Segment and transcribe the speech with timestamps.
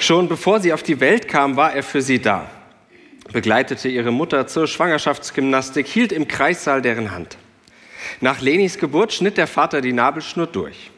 [0.00, 2.50] Schon bevor sie auf die Welt kam, war er für sie da,
[3.32, 7.36] begleitete ihre Mutter zur Schwangerschaftsgymnastik, hielt im Kreissaal deren Hand.
[8.22, 10.90] Nach Lenis Geburt schnitt der Vater die Nabelschnur durch.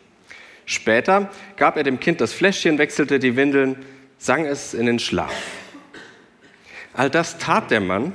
[0.66, 3.84] Später gab er dem Kind das Fläschchen, wechselte die Windeln,
[4.18, 5.34] sang es in den Schlaf.
[6.94, 8.12] All das tat der Mann,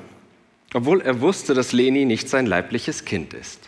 [0.74, 3.68] obwohl er wusste, dass Leni nicht sein leibliches Kind ist.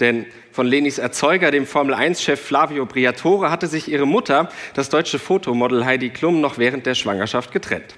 [0.00, 5.84] Denn von Lenis Erzeuger, dem Formel-1-Chef Flavio Briatore, hatte sich ihre Mutter, das deutsche Fotomodel
[5.84, 7.94] Heidi Klum, noch während der Schwangerschaft getrennt.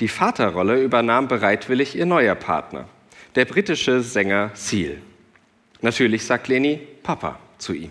[0.00, 2.88] Die Vaterrolle übernahm bereitwillig ihr neuer Partner,
[3.34, 4.98] der britische Sänger Seal.
[5.82, 7.90] Natürlich sagt Leni Papa zu ihm.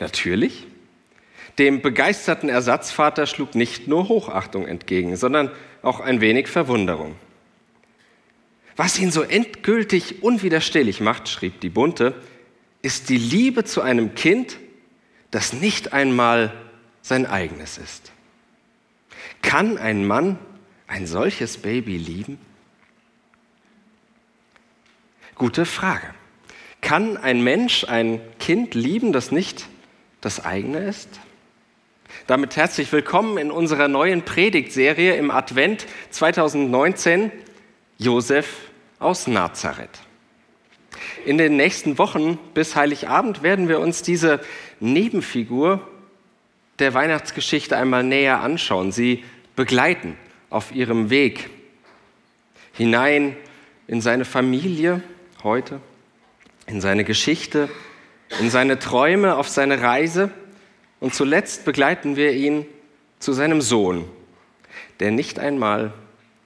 [0.00, 0.66] Natürlich.
[1.58, 5.50] Dem begeisterten Ersatzvater schlug nicht nur Hochachtung entgegen, sondern
[5.82, 7.14] auch ein wenig Verwunderung.
[8.76, 12.14] Was ihn so endgültig unwiderstehlich macht, schrieb die Bunte,
[12.82, 14.58] ist die Liebe zu einem Kind,
[15.30, 16.52] das nicht einmal
[17.02, 18.12] sein eigenes ist.
[19.42, 20.38] Kann ein Mann
[20.86, 22.38] ein solches Baby lieben?
[25.34, 26.14] Gute Frage.
[26.80, 29.66] Kann ein Mensch ein Kind lieben, das nicht
[30.20, 31.08] das eigene ist?
[32.26, 37.32] Damit herzlich willkommen in unserer neuen Predigtserie im Advent 2019
[37.98, 40.00] Josef aus Nazareth.
[41.24, 44.40] In den nächsten Wochen bis Heiligabend werden wir uns diese
[44.80, 45.86] Nebenfigur
[46.78, 49.24] der Weihnachtsgeschichte einmal näher anschauen, sie
[49.56, 50.16] begleiten
[50.50, 51.50] auf ihrem Weg
[52.72, 53.36] hinein
[53.86, 55.02] in seine Familie
[55.42, 55.80] heute,
[56.66, 57.68] in seine Geschichte,
[58.40, 60.30] in seine Träume, auf seine Reise
[61.00, 62.66] und zuletzt begleiten wir ihn
[63.18, 64.04] zu seinem Sohn,
[65.00, 65.92] der nicht einmal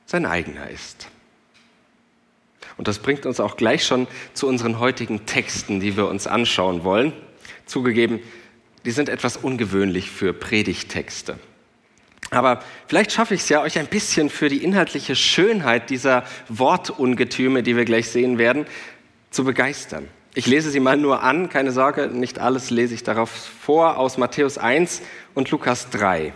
[0.05, 1.09] sein eigener ist.
[2.79, 6.85] Und das bringt uns auch gleich schon zu unseren heutigen Texten, die wir uns anschauen
[6.85, 7.13] wollen.
[7.67, 8.21] Zugegeben,
[8.87, 11.39] die sind etwas ungewöhnlich für Predigtexte.
[12.31, 17.63] Aber vielleicht schaffe ich es ja, euch ein bisschen für die inhaltliche Schönheit dieser Wortungetüme,
[17.63, 18.67] die wir gleich sehen werden,
[19.31, 20.09] zu begeistern.
[20.35, 24.19] Ich lese sie mal nur an, keine Sorge, nicht alles lese ich darauf vor, aus
[24.19, 25.03] Matthäus 1
[25.35, 26.33] und Lukas 3.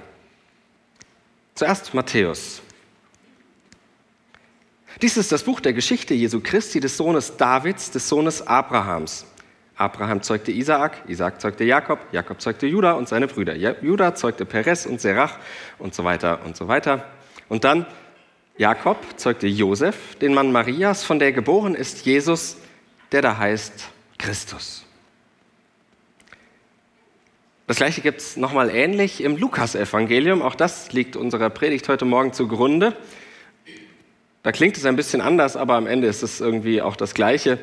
[1.54, 2.62] Zuerst Matthäus.
[5.02, 9.26] Dies ist das Buch der Geschichte Jesu Christi, des Sohnes Davids, des Sohnes Abrahams.
[9.74, 13.56] Abraham zeugte Isaak, Isaak zeugte Jakob, Jakob zeugte Judah und seine Brüder.
[13.82, 15.40] Judah zeugte Perez und Serach
[15.80, 17.04] und so weiter und so weiter.
[17.48, 17.84] Und dann
[18.56, 22.58] Jakob zeugte Josef, den Mann Marias, von der geboren ist Jesus,
[23.10, 24.84] der da heißt Christus.
[27.66, 30.42] Das gleiche gibt es nochmal ähnlich im Lukasevangelium.
[30.42, 32.96] Auch das liegt unserer Predigt heute Morgen zugrunde.
[34.42, 37.58] Da klingt es ein bisschen anders, aber am Ende ist es irgendwie auch das Gleiche.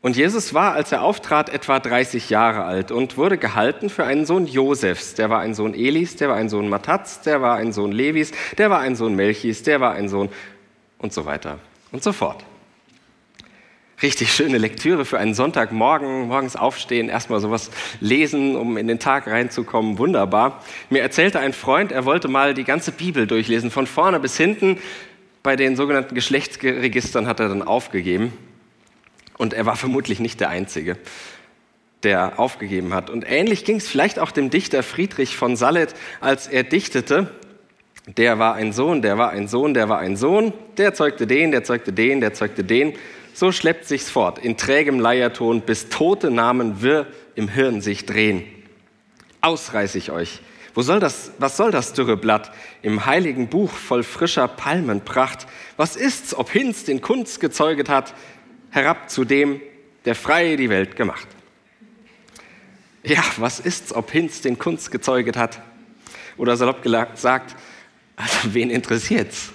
[0.00, 4.26] Und Jesus war, als er auftrat, etwa 30 Jahre alt und wurde gehalten für einen
[4.26, 5.14] Sohn Josefs.
[5.14, 8.30] Der war ein Sohn Elis, der war ein Sohn Matats, der war ein Sohn Levis,
[8.56, 10.28] der war ein Sohn Melchis, der war ein Sohn
[10.98, 11.58] und so weiter
[11.90, 12.44] und so fort.
[14.00, 19.26] Richtig schöne Lektüre für einen Sonntagmorgen, morgens aufstehen, erstmal sowas lesen, um in den Tag
[19.26, 19.98] reinzukommen.
[19.98, 20.62] Wunderbar.
[20.88, 24.78] Mir erzählte ein Freund, er wollte mal die ganze Bibel durchlesen, von vorne bis hinten
[25.48, 28.34] bei den sogenannten Geschlechtsregistern hat er dann aufgegeben.
[29.38, 30.98] Und er war vermutlich nicht der Einzige,
[32.02, 33.08] der aufgegeben hat.
[33.08, 37.28] Und ähnlich ging es vielleicht auch dem Dichter Friedrich von Sallet, als er dichtete.
[38.18, 41.50] Der war ein Sohn, der war ein Sohn, der war ein Sohn, der zeugte den,
[41.50, 42.92] der zeugte den, der zeugte den.
[43.32, 48.44] So schleppt sich's fort, in trägem Leierton, bis tote Namen wirr im Hirn sich drehen.
[49.40, 50.42] Ausreiß ich euch,
[50.78, 52.52] wo soll das, was soll das dürre Blatt
[52.82, 55.48] im heiligen Buch voll frischer Palmenpracht?
[55.76, 58.14] Was ist's, ob Hinz den Kunst gezeuget hat,
[58.70, 59.60] herab zu dem,
[60.04, 61.26] der frei die Welt gemacht?
[63.02, 65.60] Ja, was ist's, ob Hinz den Kunst gezeuget hat?
[66.36, 67.56] Oder salopp gesagt,
[68.14, 69.50] also wen interessiert's?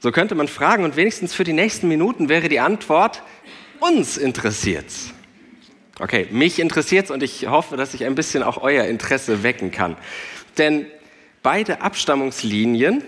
[0.00, 3.22] So könnte man fragen und wenigstens für die nächsten Minuten wäre die Antwort,
[3.80, 5.14] uns interessiert's.
[5.98, 9.70] Okay, mich interessiert es und ich hoffe, dass ich ein bisschen auch euer Interesse wecken
[9.70, 9.96] kann.
[10.58, 10.86] Denn
[11.42, 13.04] beide Abstammungslinien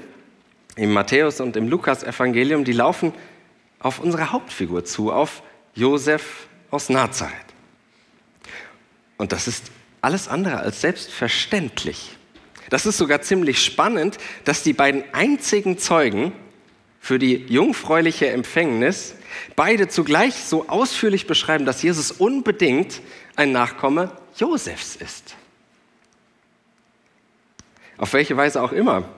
[0.77, 3.13] im Matthäus und im Lukas-Evangelium, die laufen
[3.79, 5.43] auf unsere Hauptfigur zu, auf
[5.75, 7.35] Josef aus Nazareth.
[9.17, 9.71] Und das ist
[10.01, 12.17] alles andere als selbstverständlich.
[12.71, 16.33] Das ist sogar ziemlich spannend, dass die beiden einzigen Zeugen
[17.01, 19.15] für die jungfräuliche Empfängnis
[19.57, 23.01] beide zugleich so ausführlich beschreiben, dass Jesus unbedingt
[23.37, 25.37] ein Nachkomme Josefs ist.
[27.97, 29.09] Auf welche Weise auch immer.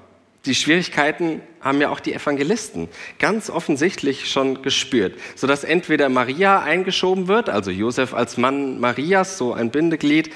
[0.44, 7.26] Die Schwierigkeiten haben ja auch die Evangelisten ganz offensichtlich schon gespürt, sodass entweder Maria eingeschoben
[7.26, 10.32] wird, also Josef als Mann Marias, so ein Bindeglied,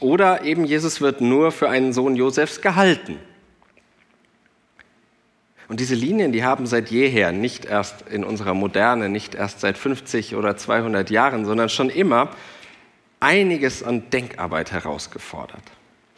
[0.00, 3.18] oder eben Jesus wird nur für einen Sohn Josefs gehalten.
[5.68, 9.76] Und diese Linien, die haben seit jeher, nicht erst in unserer Moderne, nicht erst seit
[9.76, 12.30] 50 oder 200 Jahren, sondern schon immer
[13.20, 15.62] einiges an Denkarbeit herausgefordert.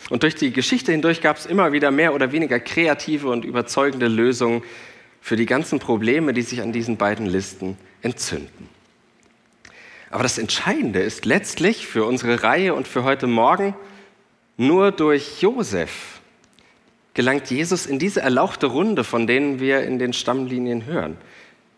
[0.09, 4.07] Und durch die Geschichte hindurch gab es immer wieder mehr oder weniger kreative und überzeugende
[4.07, 4.63] Lösungen
[5.21, 8.69] für die ganzen Probleme, die sich an diesen beiden Listen entzünden.
[10.11, 13.75] Aber das Entscheidende ist letztlich für unsere Reihe und für heute Morgen,
[14.57, 16.20] nur durch Josef
[17.15, 21.17] gelangt Jesus in diese erlauchte Runde, von denen wir in den Stammlinien hören.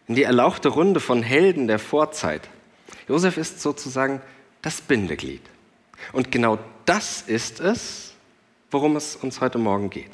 [0.09, 2.49] In die erlauchte Runde von Helden der Vorzeit.
[3.09, 4.21] Josef ist sozusagen
[4.61, 5.43] das Bindeglied.
[6.13, 8.15] Und genau das ist es,
[8.71, 10.11] worum es uns heute Morgen geht.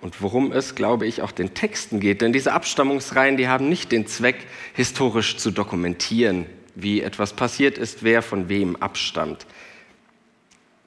[0.00, 2.22] Und worum es, glaube ich, auch den Texten geht.
[2.22, 8.02] Denn diese Abstammungsreihen, die haben nicht den Zweck, historisch zu dokumentieren, wie etwas passiert ist,
[8.02, 9.46] wer von wem abstammt.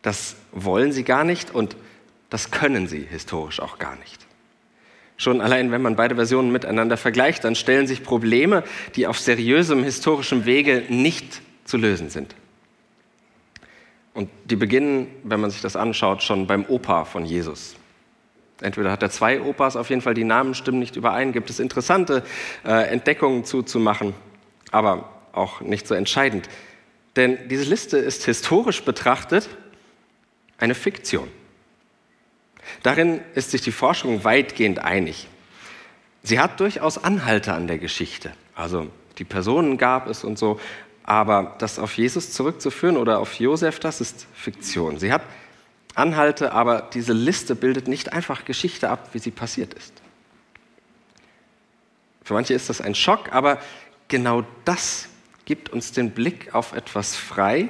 [0.01, 1.75] Das wollen sie gar nicht und
[2.33, 4.25] das können sie historisch auch gar nicht.
[5.18, 8.63] Schon allein, wenn man beide Versionen miteinander vergleicht, dann stellen sich Probleme,
[8.95, 12.33] die auf seriösem historischem Wege nicht zu lösen sind.
[14.15, 17.75] Und die beginnen, wenn man sich das anschaut, schon beim Opa von Jesus.
[18.62, 21.59] Entweder hat er zwei Opas, auf jeden Fall die Namen stimmen nicht überein, gibt es
[21.59, 22.24] interessante
[22.65, 24.15] äh, Entdeckungen zuzumachen,
[24.71, 26.50] aber auch nicht so entscheidend.
[27.15, 29.50] Denn diese Liste ist historisch betrachtet
[30.57, 31.27] eine Fiktion.
[32.81, 35.27] Darin ist sich die Forschung weitgehend einig.
[36.24, 38.31] Sie hat durchaus Anhalte an der Geschichte.
[38.56, 38.88] Also
[39.18, 40.60] die Personen gab es und so,
[41.04, 45.00] aber das auf Jesus zurückzuführen oder auf Josef, das ist Fiktion.
[45.00, 45.24] Sie hat
[45.95, 49.94] Anhalte, aber diese Liste bildet nicht einfach Geschichte ab, wie sie passiert ist.
[52.24, 53.60] Für manche ist das ein Schock, aber
[54.07, 55.10] genau das
[55.45, 57.68] gibt uns den Blick auf etwas frei,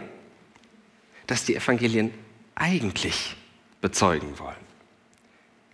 [1.27, 2.13] das die Evangelien
[2.55, 3.35] eigentlich
[3.81, 4.55] bezeugen wollen,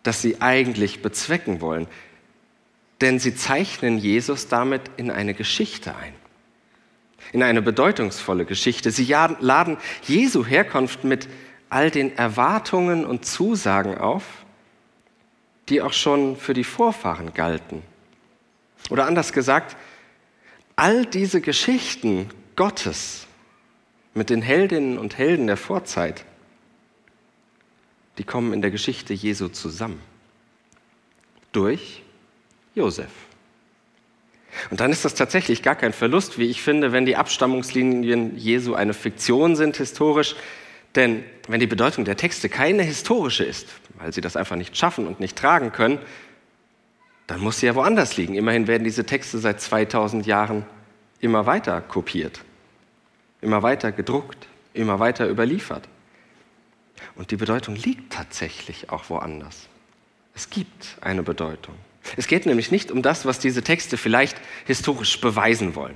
[0.04, 1.88] das sie eigentlich bezwecken wollen,
[3.02, 6.14] denn sie zeichnen Jesus damit in eine Geschichte ein
[7.32, 8.92] in eine bedeutungsvolle Geschichte.
[8.92, 11.28] Sie laden Jesu Herkunft mit
[11.70, 14.24] all den Erwartungen und Zusagen auf,
[15.70, 17.84] die auch schon für die Vorfahren galten.
[18.90, 19.78] Oder anders gesagt,
[20.76, 23.28] all diese Geschichten Gottes
[24.14, 26.26] mit den Heldinnen und Helden der Vorzeit,
[28.20, 30.00] die kommen in der Geschichte Jesu zusammen.
[31.52, 32.04] Durch
[32.76, 33.10] Josef.
[34.70, 38.74] Und dann ist das tatsächlich gar kein Verlust, wie ich finde, wenn die Abstammungslinien Jesu
[38.74, 40.36] eine Fiktion sind historisch.
[40.96, 45.08] Denn wenn die Bedeutung der Texte keine historische ist, weil sie das einfach nicht schaffen
[45.08, 46.00] und nicht tragen können,
[47.28, 48.36] dann muss sie ja woanders liegen.
[48.36, 50.66] Immerhin werden diese Texte seit 2000 Jahren
[51.20, 52.42] immer weiter kopiert,
[53.40, 55.88] immer weiter gedruckt, immer weiter überliefert.
[57.16, 59.68] Und die Bedeutung liegt tatsächlich auch woanders.
[60.36, 61.76] Es gibt eine Bedeutung.
[62.18, 65.96] Es geht nämlich nicht um das, was diese Texte vielleicht historisch beweisen wollen,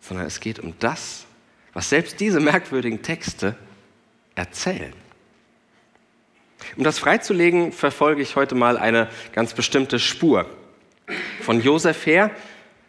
[0.00, 1.24] sondern es geht um das,
[1.72, 3.56] was selbst diese merkwürdigen Texte
[4.34, 4.92] erzählen.
[6.76, 10.46] Um das freizulegen, verfolge ich heute mal eine ganz bestimmte Spur
[11.40, 12.30] von Josef her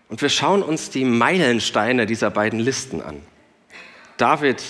[0.10, 3.22] und wir schauen uns die Meilensteine dieser beiden Listen an.
[4.18, 4.64] David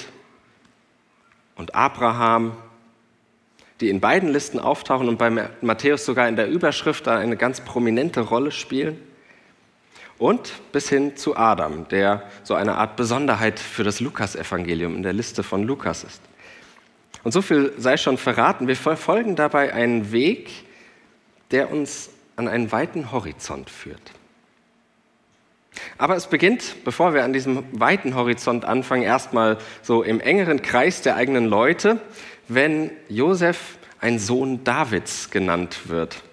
[1.56, 2.58] und Abraham,
[3.80, 5.30] die in beiden Listen auftauchen und bei
[5.62, 9.00] Matthäus sogar in der Überschrift eine ganz prominente Rolle spielen.
[10.18, 15.14] Und bis hin zu Adam, der so eine Art Besonderheit für das Lukasevangelium in der
[15.14, 16.22] Liste von Lukas ist.
[17.24, 20.52] Und so viel sei schon verraten, wir verfolgen dabei einen Weg,
[21.52, 24.12] der uns an einen weiten Horizont führt.
[25.98, 31.02] Aber es beginnt, bevor wir an diesem weiten Horizont anfangen, erstmal so im engeren Kreis
[31.02, 32.00] der eigenen Leute,
[32.48, 36.24] wenn Josef ein Sohn Davids genannt wird.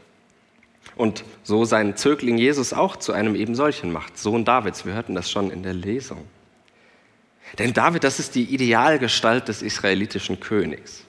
[0.96, 4.18] Und so seinen Zögling Jesus auch zu einem eben solchen macht.
[4.18, 6.26] Sohn Davids, wir hörten das schon in der Lesung.
[7.58, 11.04] Denn David, das ist die Idealgestalt des israelitischen Königs.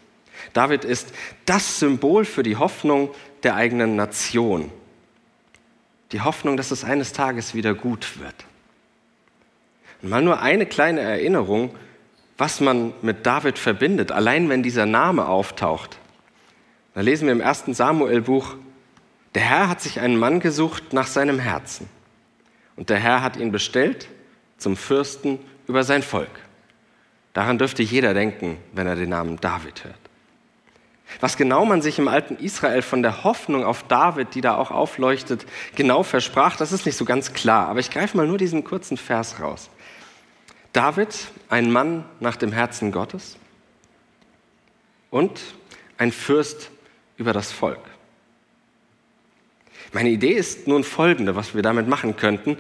[0.54, 1.14] David ist
[1.46, 3.10] das Symbol für die Hoffnung
[3.44, 4.72] der eigenen Nation.
[6.12, 8.36] Die Hoffnung, dass es eines Tages wieder gut wird.
[10.02, 11.76] Und mal nur eine kleine Erinnerung,
[12.38, 16.00] was man mit David verbindet, allein wenn dieser Name auftaucht
[16.96, 18.56] Da lesen wir im ersten Samuel-Buch,
[19.36, 21.88] der Herr hat sich einen Mann gesucht nach seinem Herzen.
[22.76, 24.10] Und der Herr hat ihn bestellt
[24.58, 26.32] zum Fürsten über sein Volk.
[27.34, 30.01] Daran dürfte jeder denken, wenn er den Namen David hört.
[31.20, 34.72] Was genau man sich im alten Israel von der Hoffnung auf David, die da auch
[34.72, 37.68] aufleuchtet, genau versprach, das ist nicht so ganz klar.
[37.68, 39.70] Aber ich greife mal nur diesen kurzen Vers raus.
[40.74, 41.10] David,
[41.50, 43.38] ein Mann nach dem Herzen Gottes
[45.10, 45.42] und
[45.98, 46.72] ein Fürst
[47.18, 47.82] über das Volk.
[49.94, 52.58] Meine Idee ist nun folgende, was wir damit machen könnten.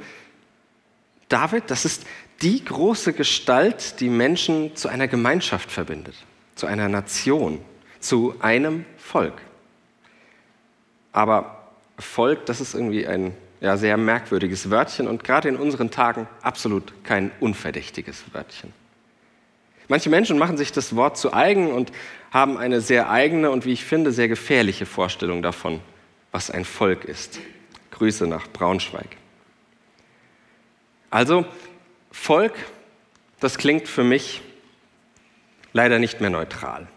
[1.29, 2.05] David, das ist
[2.41, 6.15] die große Gestalt, die Menschen zu einer Gemeinschaft verbindet,
[6.55, 7.59] zu einer Nation,
[8.01, 9.41] zu einem Volk.
[11.11, 16.27] Aber Volk, das ist irgendwie ein ja, sehr merkwürdiges Wörtchen und gerade in unseren Tagen
[16.41, 18.73] absolut kein unverdächtiges Wörtchen.
[19.87, 21.91] Manche Menschen machen sich das Wort zu eigen und
[22.31, 25.81] haben eine sehr eigene und wie ich finde sehr gefährliche Vorstellung davon,
[26.31, 27.39] was ein Volk ist.
[27.91, 29.17] Grüße nach Braunschweig.
[31.09, 31.45] Also
[32.09, 32.53] Volk,
[33.41, 34.41] das klingt für mich
[35.73, 36.87] leider nicht mehr neutral.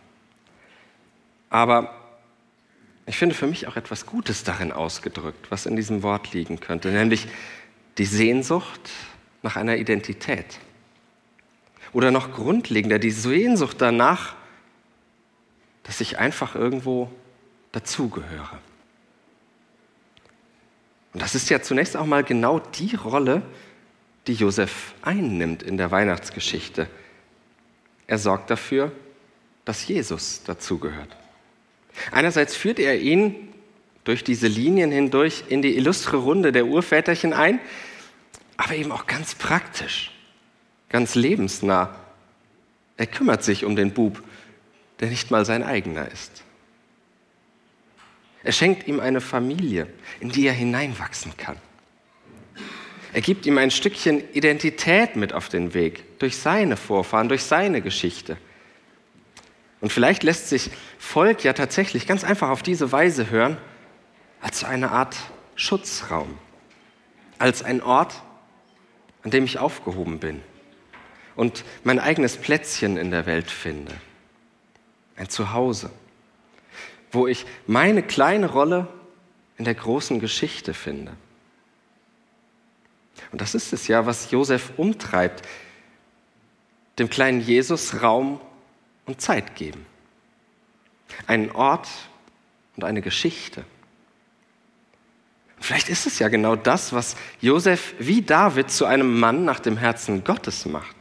[1.55, 1.95] Aber
[3.07, 6.91] ich finde für mich auch etwas Gutes darin ausgedrückt, was in diesem Wort liegen könnte,
[6.91, 7.29] nämlich
[7.97, 8.91] die Sehnsucht
[9.45, 10.59] nach einer Identität.
[11.93, 14.35] Oder noch grundlegender, die Sehnsucht danach,
[15.85, 17.09] dass ich einfach irgendwo
[17.71, 18.59] dazugehöre.
[21.13, 23.43] Und das ist ja zunächst auch mal genau die Rolle,
[24.27, 26.89] die Josef einnimmt in der Weihnachtsgeschichte.
[28.09, 28.91] Er sorgt dafür,
[29.65, 31.17] dass Jesus dazugehört.
[32.11, 33.49] Einerseits führt er ihn
[34.05, 37.61] durch diese Linien hindurch in die illustre Runde der Urväterchen ein,
[38.57, 40.13] aber eben auch ganz praktisch,
[40.89, 41.99] ganz lebensnah.
[42.97, 44.23] Er kümmert sich um den Bub,
[45.01, 46.45] der nicht mal sein eigener ist.
[48.45, 49.89] Er schenkt ihm eine Familie,
[50.21, 51.57] in die er hineinwachsen kann.
[53.15, 57.81] Er gibt ihm ein Stückchen Identität mit auf den Weg, durch seine Vorfahren, durch seine
[57.81, 58.37] Geschichte.
[59.85, 63.59] Und vielleicht lässt sich Volk ja tatsächlich ganz einfach auf diese Weise hören,
[64.41, 65.14] als eine Art
[65.55, 66.38] Schutzraum,
[67.38, 68.23] als ein Ort,
[69.23, 70.41] an dem ich aufgehoben bin
[71.37, 73.93] und mein eigenes Plätzchen in der Welt finde,
[75.17, 75.91] ein Zuhause
[77.14, 78.88] wo ich meine kleine Rolle
[79.57, 81.12] in der großen Geschichte finde.
[83.33, 85.47] Und das ist es ja, was Josef umtreibt,
[86.99, 88.41] dem kleinen Jesus Raum
[89.07, 89.87] und Zeit geben.
[91.27, 91.89] Einen Ort
[92.77, 93.65] und eine Geschichte.
[95.61, 99.77] Vielleicht ist es ja genau das, was Josef wie David zu einem Mann nach dem
[99.77, 100.95] Herzen Gottes macht.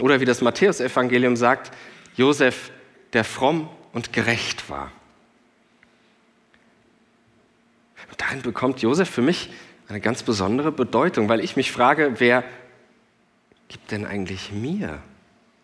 [0.00, 1.72] Oder wie das Matthäusevangelium sagt,
[2.14, 2.70] Josef,
[3.12, 4.92] der fromm und gerecht war.
[8.10, 9.50] Und darin bekommt Josef für mich
[9.88, 12.44] eine ganz besondere Bedeutung, weil ich mich frage, wer
[13.68, 15.02] gibt denn eigentlich mir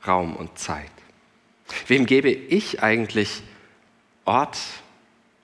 [0.06, 0.90] Raum und Zeit?
[1.86, 3.42] Wem gebe ich eigentlich
[4.24, 4.58] Ort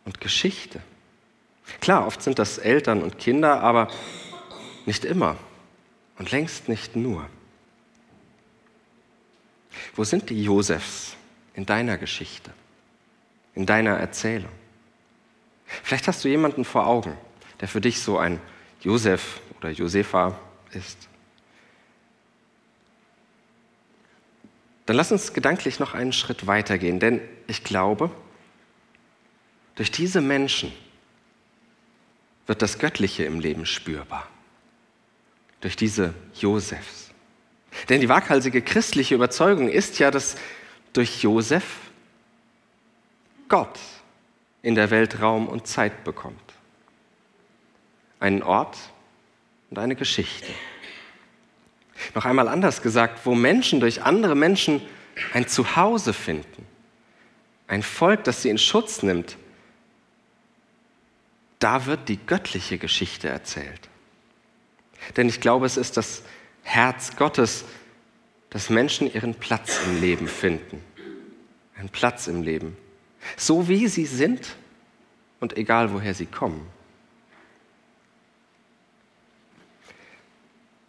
[0.05, 0.81] und Geschichte?
[1.81, 3.89] Klar, oft sind das Eltern und Kinder, aber
[4.87, 5.37] nicht immer
[6.19, 7.29] und längst nicht nur.
[9.95, 11.17] Wo sind die Josefs
[11.55, 12.53] in deiner Geschichte,
[13.55, 14.51] in deiner Erzählung?
[15.83, 17.17] Vielleicht hast du jemanden vor Augen,
[17.61, 18.41] der für dich so ein
[18.81, 20.39] Josef oder Josefa
[20.73, 21.10] ist.
[24.91, 28.11] Dann lass uns gedanklich noch einen Schritt weitergehen, denn ich glaube,
[29.77, 30.73] durch diese Menschen
[32.49, 34.27] wird das Göttliche im Leben spürbar.
[35.61, 37.13] Durch diese Josefs.
[37.89, 40.35] Denn die waghalsige christliche Überzeugung ist ja, dass
[40.93, 41.63] durch Josef
[43.49, 43.79] Gott
[44.61, 46.53] in der Welt Raum und Zeit bekommt.
[48.19, 48.77] Einen Ort
[49.71, 50.49] und eine Geschichte.
[52.15, 54.83] Noch einmal anders gesagt, wo Menschen durch andere Menschen
[55.33, 56.67] ein Zuhause finden,
[57.67, 59.37] ein Volk, das sie in Schutz nimmt,
[61.59, 63.89] da wird die göttliche Geschichte erzählt.
[65.17, 66.23] Denn ich glaube, es ist das
[66.63, 67.65] Herz Gottes,
[68.49, 70.83] dass Menschen ihren Platz im Leben finden.
[71.77, 72.77] Einen Platz im Leben
[73.37, 74.57] so wie sie sind
[75.41, 76.67] und egal woher sie kommen.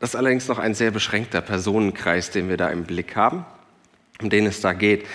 [0.02, 3.46] Das ist allerdings noch ein sehr beschränkter Personenkreis, den wir da im Blick haben,
[4.20, 5.06] um den es da geht.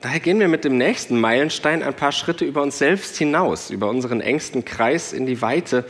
[0.00, 3.88] Daher gehen wir mit dem nächsten Meilenstein ein paar Schritte über uns selbst hinaus, über
[3.88, 5.84] unseren engsten Kreis in die Weite,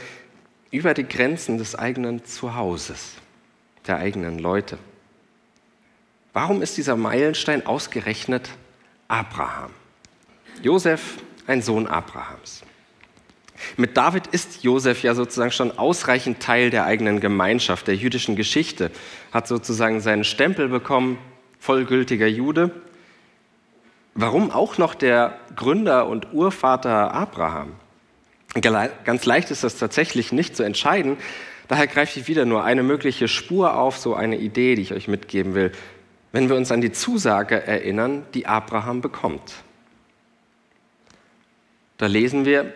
[0.70, 3.14] über die Grenzen des eigenen Zuhauses,
[3.86, 4.76] der eigenen Leute.
[6.34, 8.50] Warum ist dieser Meilenstein ausgerechnet
[9.08, 9.70] Abraham?
[10.62, 12.64] Josef, ein Sohn Abrahams.
[13.76, 18.90] Mit David ist Josef ja sozusagen schon ausreichend Teil der eigenen Gemeinschaft, der jüdischen Geschichte,
[19.32, 21.18] hat sozusagen seinen Stempel bekommen,
[21.58, 22.70] vollgültiger Jude.
[24.14, 27.72] Warum auch noch der Gründer und Urvater Abraham?
[28.60, 31.16] Ganz leicht ist das tatsächlich nicht zu entscheiden.
[31.68, 35.06] Daher greife ich wieder nur eine mögliche Spur auf, so eine Idee, die ich euch
[35.06, 35.70] mitgeben will,
[36.32, 39.54] wenn wir uns an die Zusage erinnern, die Abraham bekommt.
[41.96, 42.72] Da lesen wir,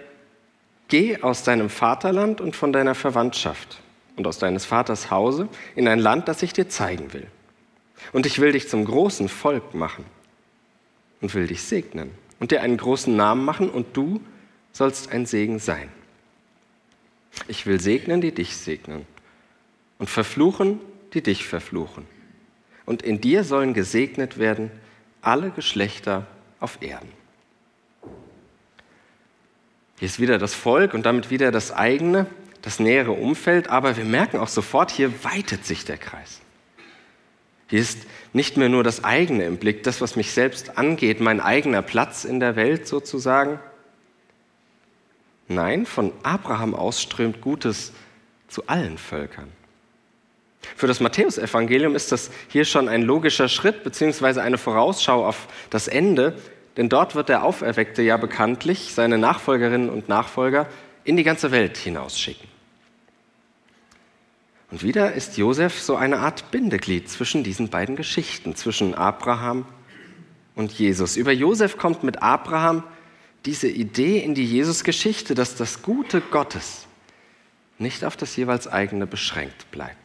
[0.88, 3.80] Geh aus deinem Vaterland und von deiner Verwandtschaft
[4.16, 7.26] und aus deines Vaters Hause in ein Land, das ich dir zeigen will.
[8.12, 10.04] Und ich will dich zum großen Volk machen
[11.20, 14.20] und will dich segnen und dir einen großen Namen machen und du
[14.72, 15.88] sollst ein Segen sein.
[17.48, 19.06] Ich will segnen, die dich segnen
[19.98, 20.80] und verfluchen,
[21.14, 22.06] die dich verfluchen.
[22.86, 24.70] Und in dir sollen gesegnet werden
[25.22, 26.26] alle Geschlechter
[26.60, 27.08] auf Erden.
[29.98, 32.26] Hier ist wieder das Volk und damit wieder das eigene,
[32.62, 36.40] das nähere Umfeld, aber wir merken auch sofort, hier weitet sich der Kreis.
[37.68, 41.40] Hier ist nicht mehr nur das eigene im Blick, das, was mich selbst angeht, mein
[41.40, 43.58] eigener Platz in der Welt sozusagen.
[45.48, 47.92] Nein, von Abraham aus strömt Gutes
[48.48, 49.50] zu allen Völkern.
[50.76, 55.88] Für das Matthäusevangelium ist das hier schon ein logischer Schritt beziehungsweise eine Vorausschau auf das
[55.88, 56.36] Ende,
[56.76, 60.68] denn dort wird der Auferweckte ja bekanntlich seine Nachfolgerinnen und Nachfolger
[61.04, 62.48] in die ganze Welt hinausschicken.
[64.70, 69.66] Und wieder ist Josef so eine Art Bindeglied zwischen diesen beiden Geschichten, zwischen Abraham
[70.56, 71.16] und Jesus.
[71.16, 72.82] Über Josef kommt mit Abraham
[73.44, 76.86] diese Idee in die Jesus-Geschichte, dass das Gute Gottes
[77.78, 80.03] nicht auf das jeweils eigene beschränkt bleibt.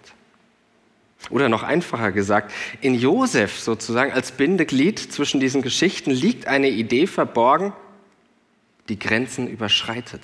[1.30, 7.08] Oder noch einfacher gesagt, in Josef sozusagen als Bindeglied zwischen diesen Geschichten liegt eine Idee
[7.08, 7.74] verborgen,
[8.88, 10.22] die Grenzen überschreitet.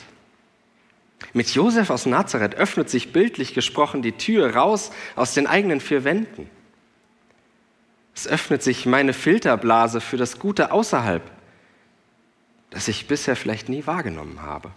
[1.33, 6.03] Mit Josef aus Nazareth öffnet sich bildlich gesprochen die Tür raus aus den eigenen vier
[6.03, 6.49] Wänden.
[8.15, 11.21] Es öffnet sich meine Filterblase für das Gute außerhalb,
[12.69, 14.71] das ich bisher vielleicht nie wahrgenommen habe.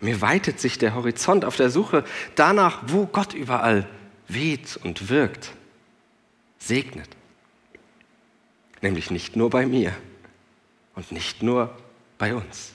[0.00, 3.86] Mir weitet sich der Horizont auf der Suche danach, wo Gott überall
[4.32, 5.52] weht und wirkt,
[6.58, 7.08] segnet.
[8.82, 9.92] Nämlich nicht nur bei mir
[10.94, 11.76] und nicht nur
[12.18, 12.72] bei uns.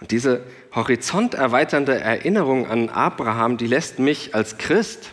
[0.00, 5.12] Und diese horizonterweiternde Erinnerung an Abraham, die lässt mich als Christ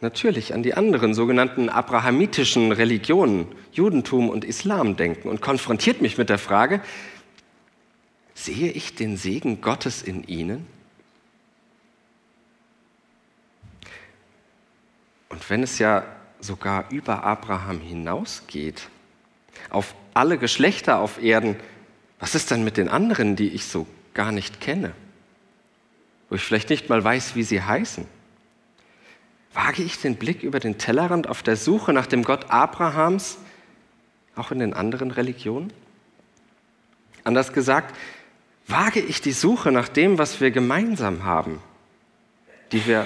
[0.00, 6.30] natürlich an die anderen sogenannten abrahamitischen Religionen, Judentum und Islam denken und konfrontiert mich mit
[6.30, 6.80] der Frage,
[8.34, 10.66] sehe ich den Segen Gottes in ihnen?
[15.50, 16.04] Wenn es ja
[16.38, 18.88] sogar über Abraham hinausgeht,
[19.68, 21.56] auf alle Geschlechter auf Erden,
[22.20, 24.92] was ist dann mit den anderen, die ich so gar nicht kenne?
[26.28, 28.06] Wo ich vielleicht nicht mal weiß, wie sie heißen?
[29.52, 33.38] Wage ich den Blick über den Tellerrand auf der Suche nach dem Gott Abrahams,
[34.36, 35.72] auch in den anderen Religionen?
[37.24, 37.96] Anders gesagt,
[38.68, 41.60] wage ich die Suche nach dem, was wir gemeinsam haben,
[42.70, 43.04] die wir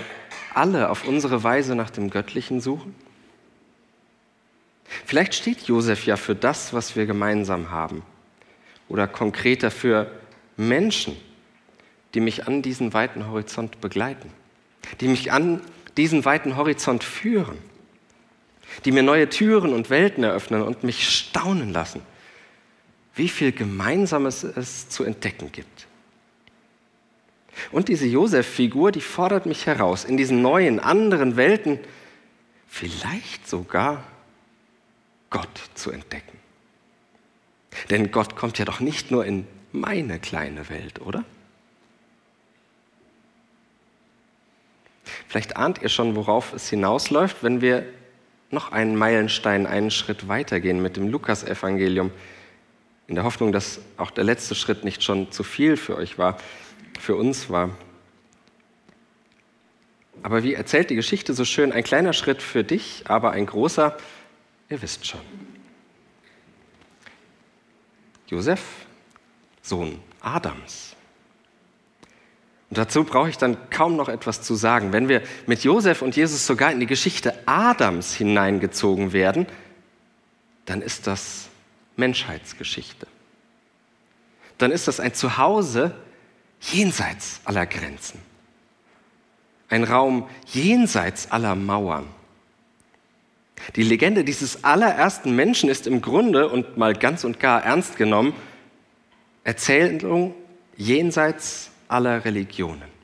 [0.57, 2.95] alle auf unsere Weise nach dem Göttlichen suchen?
[5.05, 8.03] Vielleicht steht Josef ja für das, was wir gemeinsam haben.
[8.89, 10.11] Oder konkreter für
[10.57, 11.17] Menschen,
[12.15, 14.31] die mich an diesen weiten Horizont begleiten.
[15.01, 15.61] Die mich an
[15.97, 17.59] diesen weiten Horizont führen.
[18.85, 22.03] Die mir neue Türen und Welten eröffnen und mich staunen lassen,
[23.15, 25.87] wie viel Gemeinsames es zu entdecken gibt.
[27.73, 31.79] Und diese Josef-Figur, die fordert mich heraus, in diesen neuen, anderen Welten
[32.69, 34.05] vielleicht sogar
[35.31, 36.39] Gott zu entdecken.
[37.91, 41.25] Denn Gott kommt ja doch nicht nur in meine kleine Welt, oder?
[45.29, 47.85] Vielleicht ahnt ihr schon, worauf es hinausläuft, wenn wir
[48.51, 52.13] noch einen Meilenstein, einen Schritt weitergehen mit dem Lukas-Evangelium,
[53.07, 56.39] in der Hoffnung, dass auch der letzte Schritt nicht schon zu viel für euch war
[57.05, 57.71] für uns war.
[60.23, 63.97] Aber wie erzählt die Geschichte so schön, ein kleiner Schritt für dich, aber ein großer,
[64.71, 65.21] ihr wisst schon.
[68.27, 68.63] Josef,
[69.61, 70.97] Sohn Adams.
[72.71, 74.93] Und dazu brauche ich dann kaum noch etwas zu sagen.
[74.93, 79.47] Wenn wir mit Josef und Jesus sogar in die Geschichte Adams hineingezogen werden,
[80.65, 81.51] dann ist das
[81.97, 83.07] Menschheitsgeschichte.
[84.57, 85.95] Dann ist das ein Zuhause
[86.73, 88.21] jenseits aller Grenzen.
[89.69, 92.07] Ein Raum jenseits aller Mauern.
[93.77, 98.35] Die Legende dieses allerersten Menschen ist im Grunde und mal ganz und gar ernst genommen
[99.43, 100.35] Erzählung
[100.77, 102.95] jenseits aller Religionen.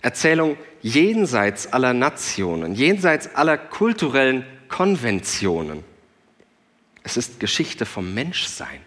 [0.00, 5.84] Erzählung jenseits aller Nationen, jenseits aller kulturellen Konventionen.
[7.02, 8.80] Es ist Geschichte vom Menschsein.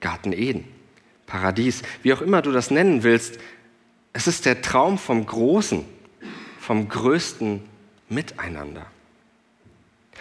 [0.00, 0.64] Garten Eden,
[1.26, 3.38] Paradies, wie auch immer du das nennen willst,
[4.12, 5.84] es ist der Traum vom Großen,
[6.58, 7.62] vom größten
[8.08, 8.86] Miteinander.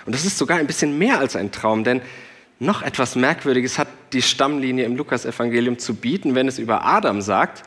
[0.06, 2.02] Und das ist sogar ein bisschen mehr als ein Traum, denn
[2.60, 7.64] noch etwas Merkwürdiges hat die Stammlinie im Lukasevangelium zu bieten, wenn es über Adam sagt,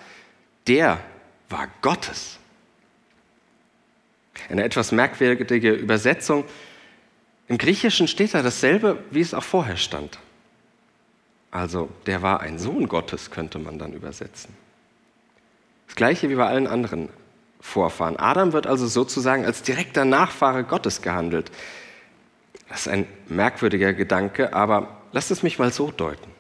[0.67, 1.01] der
[1.49, 2.39] war Gottes.
[4.49, 6.45] Eine etwas merkwürdige Übersetzung.
[7.49, 10.19] Im Griechischen steht da dasselbe, wie es auch vorher stand.
[11.51, 14.55] Also, der war ein Sohn Gottes, könnte man dann übersetzen.
[15.87, 17.09] Das gleiche wie bei allen anderen
[17.61, 18.17] Vorfahren.
[18.17, 21.51] Adam wird also sozusagen als direkter Nachfahre Gottes gehandelt.
[22.69, 26.31] Das ist ein merkwürdiger Gedanke, aber lasst es mich mal so deuten.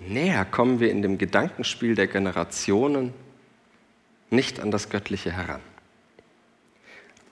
[0.00, 3.12] Näher kommen wir in dem Gedankenspiel der Generationen
[4.30, 5.60] nicht an das Göttliche heran.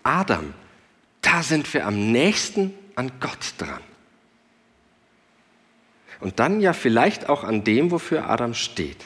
[0.02, 0.54] Adam,
[1.20, 3.80] da sind wir am nächsten an Gott dran.
[6.22, 9.04] Und dann ja vielleicht auch an dem, wofür Adam steht.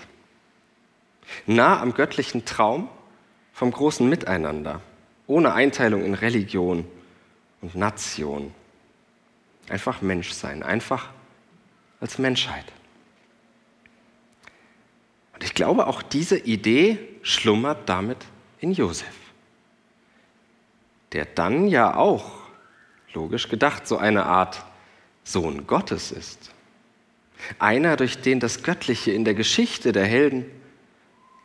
[1.47, 2.91] Nah am göttlichen Traum
[3.55, 4.83] vom großen Miteinander,
[5.27, 6.87] ohne Einteilung in Religion,
[7.63, 8.53] und Nation.
[9.71, 11.09] Einfach Mensch sein, einfach
[12.01, 12.67] als Menschheit.
[15.33, 18.19] Und ich glaube, auch diese Idee schlummert damit
[18.61, 19.17] in Josef,
[21.13, 22.31] der dann ja auch,
[23.15, 24.63] logisch gedacht, so eine Art
[25.25, 26.53] Sohn Gottes ist.
[27.59, 30.47] Einer, durch den das Göttliche in der Geschichte der Helden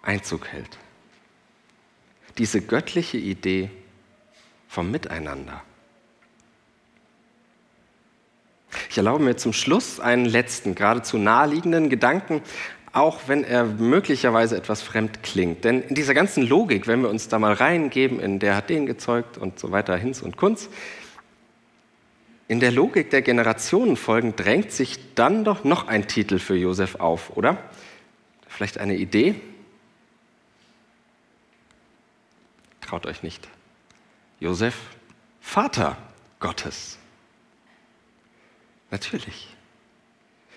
[0.01, 0.77] Einzug hält.
[2.37, 3.69] Diese göttliche Idee
[4.67, 5.61] vom Miteinander.
[8.89, 12.41] Ich erlaube mir zum Schluss einen letzten, geradezu naheliegenden Gedanken,
[12.93, 15.63] auch wenn er möglicherweise etwas fremd klingt.
[15.63, 18.85] Denn in dieser ganzen Logik, wenn wir uns da mal reingeben, in der hat den
[18.85, 20.69] gezeugt und so weiter, Hinz und Kunz,
[22.51, 27.37] in der Logik der Generationenfolgen drängt sich dann doch noch ein Titel für Josef auf,
[27.37, 27.57] oder?
[28.49, 29.35] Vielleicht eine Idee?
[32.81, 33.47] Traut euch nicht.
[34.41, 34.75] Josef,
[35.39, 35.95] Vater
[36.41, 36.97] Gottes.
[38.89, 39.55] Natürlich.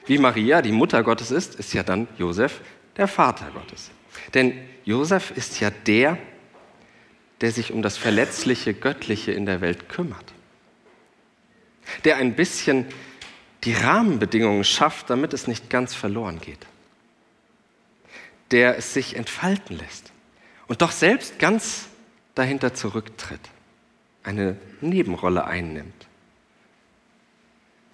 [0.04, 2.60] Wie Maria die Mutter Gottes ist, ist ja dann Josef
[2.96, 3.92] der Vater Gottes.
[4.34, 6.18] Denn Josef ist ja der,
[7.40, 10.34] der sich um das Verletzliche, Göttliche in der Welt kümmert.
[12.04, 12.86] Der ein bisschen
[13.64, 16.66] die Rahmenbedingungen schafft, damit es nicht ganz verloren geht.
[18.50, 20.12] Der es sich entfalten lässt
[20.66, 21.86] und doch selbst ganz
[22.34, 23.40] dahinter zurücktritt,
[24.22, 26.06] eine Nebenrolle einnimmt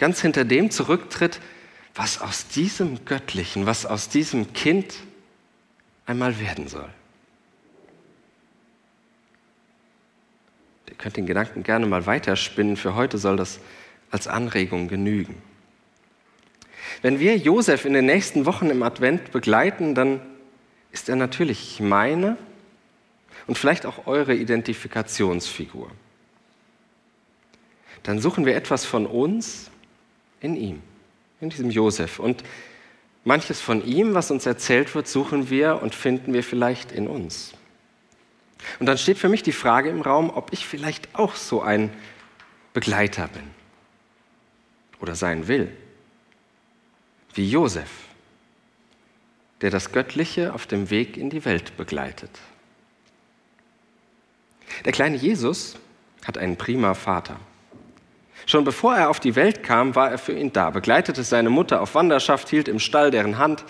[0.01, 1.41] ganz hinter dem zurücktritt,
[1.95, 4.95] was aus diesem Göttlichen, was aus diesem Kind
[6.07, 6.89] einmal werden soll.
[11.01, 12.77] Könnt den Gedanken gerne mal weiterspinnen.
[12.77, 13.59] Für heute soll das
[14.11, 15.35] als Anregung genügen.
[17.03, 20.21] Wenn wir Josef in den nächsten Wochen im Advent begleiten, dann
[20.93, 22.37] ist er natürlich meine
[23.47, 25.91] und vielleicht auch eure Identifikationsfigur.
[28.03, 29.71] Dann suchen wir etwas von uns
[30.41, 30.83] in ihm,
[31.41, 32.19] in diesem Josef.
[32.19, 32.43] Und
[33.25, 37.55] manches von ihm, was uns erzählt wird, suchen wir und finden wir vielleicht in uns.
[38.79, 41.93] Und dann steht für mich die Frage im Raum, ob ich vielleicht auch so ein
[42.73, 43.43] Begleiter bin
[45.01, 45.71] oder sein will,
[47.35, 47.91] wie Josef,
[49.61, 52.31] der das Göttliche auf dem Weg in die Welt begleitet.
[54.85, 55.77] Der kleine Jesus
[56.25, 57.37] hat einen prima Vater.
[58.47, 61.81] Schon bevor er auf die Welt kam, war er für ihn da, begleitete seine Mutter
[61.81, 63.65] auf Wanderschaft, hielt im Stall deren Hand.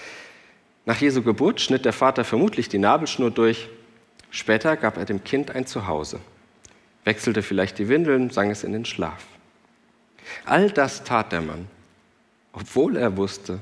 [0.85, 3.69] Nach Jesu Geburt schnitt der Vater vermutlich die Nabelschnur durch.
[4.31, 6.21] Später gab er dem Kind ein Zuhause,
[7.05, 9.27] wechselte vielleicht die Windeln, sang es in den Schlaf.
[10.45, 11.69] All das tat der Mann,
[12.53, 13.61] obwohl er wusste,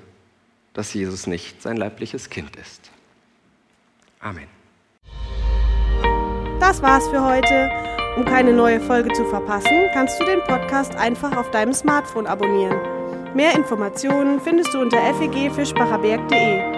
[0.74, 2.90] dass Jesus nicht sein leibliches Kind ist.
[4.20, 4.48] Amen.
[6.60, 7.70] Das war's für heute.
[8.16, 12.78] Um keine neue Folge zu verpassen, kannst du den Podcast einfach auf deinem Smartphone abonnieren.
[13.34, 16.77] Mehr Informationen findest du unter fegfischbacherberg.de.